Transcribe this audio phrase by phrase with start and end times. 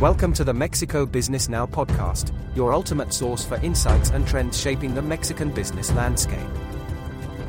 [0.00, 4.94] Welcome to the Mexico Business Now podcast, your ultimate source for insights and trends shaping
[4.94, 6.38] the Mexican business landscape.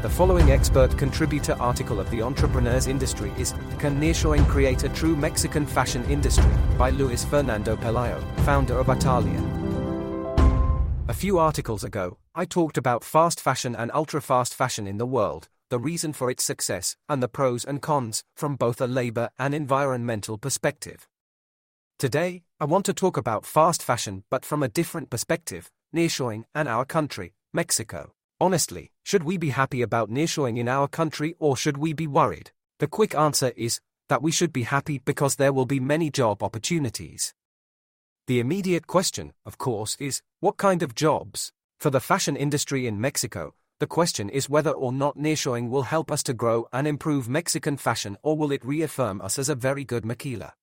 [0.01, 5.15] The following expert contributor article of the entrepreneur's industry is Can Nearshoring Create a True
[5.15, 6.51] Mexican Fashion Industry?
[6.75, 9.37] by Luis Fernando Pelayo, founder of Atalia.
[11.07, 15.05] A few articles ago, I talked about fast fashion and ultra fast fashion in the
[15.05, 19.29] world, the reason for its success, and the pros and cons, from both a labor
[19.37, 21.07] and environmental perspective.
[21.99, 26.69] Today, I want to talk about fast fashion but from a different perspective nearshoring and
[26.69, 28.13] our country, Mexico.
[28.39, 32.51] Honestly, should we be happy about nearshoring in our country or should we be worried?
[32.77, 36.41] The quick answer is that we should be happy because there will be many job
[36.41, 37.33] opportunities.
[38.27, 41.51] The immediate question, of course, is what kind of jobs?
[41.81, 46.13] For the fashion industry in Mexico, the question is whether or not nearshoring will help
[46.13, 49.83] us to grow and improve Mexican fashion or will it reaffirm us as a very
[49.83, 50.53] good maquila.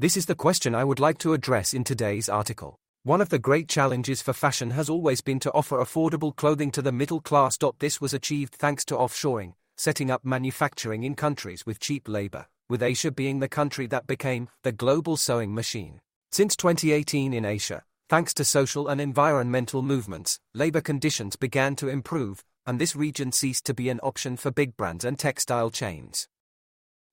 [0.00, 2.80] This is the question I would like to address in today's article.
[3.02, 6.80] One of the great challenges for fashion has always been to offer affordable clothing to
[6.80, 7.58] the middle class.
[7.80, 12.82] This was achieved thanks to offshoring, setting up manufacturing in countries with cheap labor, with
[12.82, 16.00] Asia being the country that became the global sewing machine.
[16.32, 22.42] Since 2018 in Asia, thanks to social and environmental movements, labor conditions began to improve,
[22.64, 26.26] and this region ceased to be an option for big brands and textile chains.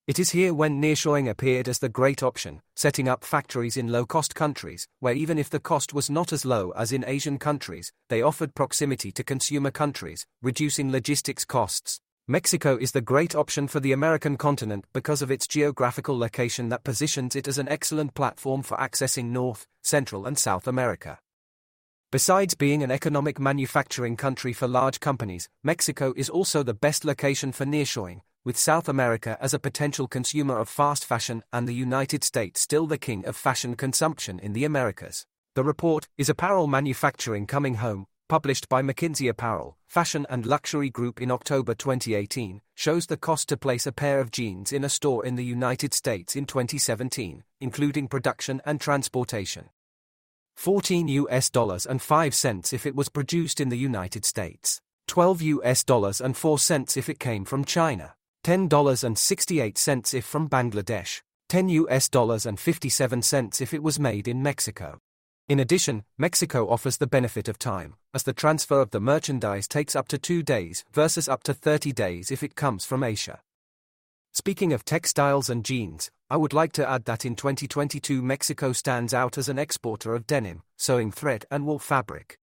[0.07, 4.05] It is here when nearshoring appeared as the great option, setting up factories in low
[4.05, 7.91] cost countries, where even if the cost was not as low as in Asian countries,
[8.07, 11.99] they offered proximity to consumer countries, reducing logistics costs.
[12.25, 16.85] Mexico is the great option for the American continent because of its geographical location that
[16.85, 21.19] positions it as an excellent platform for accessing North, Central, and South America.
[22.11, 27.51] Besides being an economic manufacturing country for large companies, Mexico is also the best location
[27.51, 32.23] for nearshoring, with South America as a potential consumer of fast fashion and the United
[32.23, 35.25] States still the king of fashion consumption in the Americas.
[35.55, 41.21] The report is Apparel Manufacturing Coming Home, published by McKinsey Apparel, Fashion and Luxury Group
[41.21, 45.25] in October 2018, shows the cost to place a pair of jeans in a store
[45.25, 49.65] in the United States in 2017, including production and transportation.
[50.55, 55.41] 14 US dollars and 5 cents if it was produced in the United States, 12
[55.41, 58.13] US dollars and 4 cents if it came from China.
[58.47, 64.41] $10.68 if from Bangladesh, 10 US dollars and 57 cents if it was made in
[64.41, 64.99] Mexico.
[65.49, 69.97] In addition, Mexico offers the benefit of time, as the transfer of the merchandise takes
[69.97, 73.41] up to two days versus up to 30 days if it comes from Asia.
[74.31, 79.13] Speaking of textiles and jeans, I would like to add that in 2022 Mexico stands
[79.13, 82.39] out as an exporter of denim, sewing thread, and wool fabric.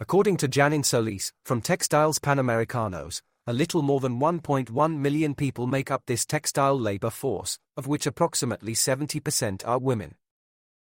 [0.00, 5.90] According to Janin Solis, from Textiles Panamericanos, a little more than 1.1 million people make
[5.90, 10.16] up this textile labor force, of which approximately 70% are women.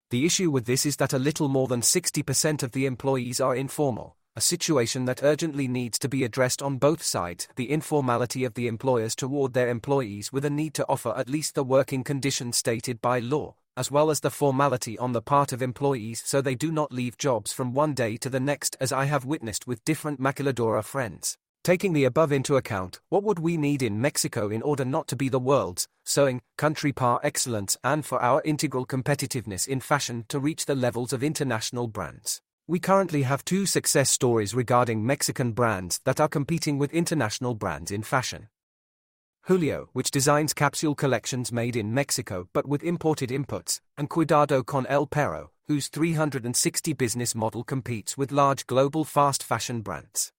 [0.09, 3.54] The issue with this is that a little more than 60% of the employees are
[3.54, 8.54] informal, a situation that urgently needs to be addressed on both sides the informality of
[8.54, 12.56] the employers toward their employees with a need to offer at least the working conditions
[12.56, 16.54] stated by law, as well as the formality on the part of employees so they
[16.54, 19.84] do not leave jobs from one day to the next, as I have witnessed with
[19.84, 21.37] different maquiladora friends.
[21.68, 25.16] Taking the above into account, what would we need in Mexico in order not to
[25.16, 30.40] be the world's sewing country par excellence and for our integral competitiveness in fashion to
[30.40, 32.40] reach the levels of international brands?
[32.66, 37.90] We currently have two success stories regarding Mexican brands that are competing with international brands
[37.90, 38.48] in fashion.
[39.42, 44.86] Julio, which designs capsule collections made in Mexico but with imported inputs, and Cuidado con
[44.86, 50.32] el Perro, whose 360 business model competes with large global fast fashion brands.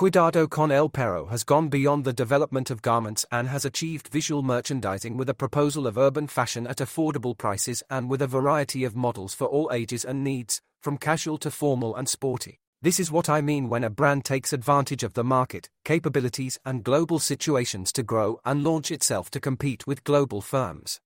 [0.00, 4.42] Cuidado con el Perro has gone beyond the development of garments and has achieved visual
[4.42, 8.96] merchandising with a proposal of urban fashion at affordable prices and with a variety of
[8.96, 12.60] models for all ages and needs, from casual to formal and sporty.
[12.80, 16.82] This is what I mean when a brand takes advantage of the market, capabilities, and
[16.82, 20.98] global situations to grow and launch itself to compete with global firms.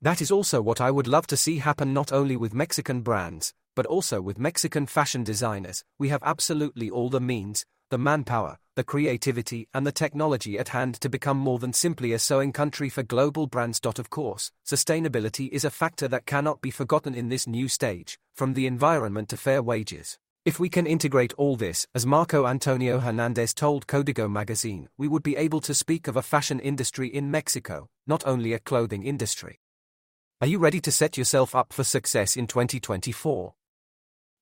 [0.00, 3.52] That is also what I would love to see happen not only with Mexican brands,
[3.76, 5.84] but also with Mexican fashion designers.
[5.98, 10.94] We have absolutely all the means, the manpower, the creativity, and the technology at hand
[11.00, 13.80] to become more than simply a sewing country for global brands.
[13.84, 18.54] Of course, sustainability is a factor that cannot be forgotten in this new stage, from
[18.54, 20.18] the environment to fair wages.
[20.44, 25.22] If we can integrate all this, as Marco Antonio Hernandez told Código magazine, we would
[25.22, 29.60] be able to speak of a fashion industry in Mexico, not only a clothing industry.
[30.40, 33.54] Are you ready to set yourself up for success in 2024?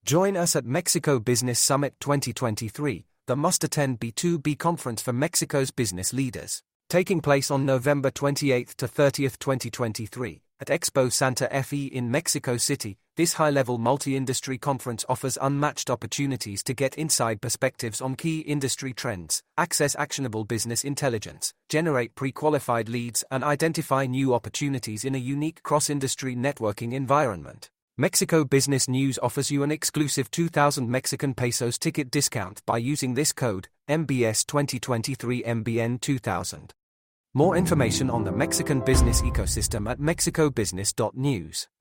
[0.04, 6.12] Join us at Mexico Business Summit 2023 the must attend B2B conference for Mexico's business
[6.12, 6.62] leaders.
[6.88, 12.98] Taking place on November 28 to 30, 2023, At Expo Santa Fe in Mexico City,
[13.16, 18.40] this high level multi industry conference offers unmatched opportunities to get inside perspectives on key
[18.40, 25.16] industry trends, access actionable business intelligence, generate pre qualified leads, and identify new opportunities in
[25.16, 27.70] a unique cross industry networking environment.
[27.98, 33.32] Mexico Business News offers you an exclusive 2,000 Mexican pesos ticket discount by using this
[33.32, 36.74] code, MBS 2023 MBN 2000.
[37.32, 41.68] More information on the Mexican business ecosystem at mexicobusiness.news.